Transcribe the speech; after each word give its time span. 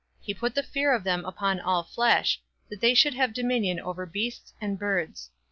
He 0.19 0.33
put 0.33 0.55
the 0.55 0.63
fear 0.63 0.95
of 0.95 1.03
them 1.03 1.23
upon 1.25 1.59
all 1.59 1.83
flesh, 1.83 2.41
That 2.71 2.81
they 2.81 2.95
should 2.95 3.13
have 3.13 3.35
dominion 3.35 3.79
over 3.79 4.07
beasts 4.07 4.51
and 4.59 4.79
birds. 4.79 5.29